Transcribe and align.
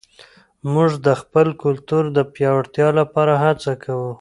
موږ 0.73 0.91
د 1.05 1.07
خپل 1.21 1.47
کلتور 1.63 2.03
د 2.17 2.19
پیاوړتیا 2.33 2.87
لپاره 2.99 3.33
هڅه 3.43 3.71
کوو. 3.83 4.09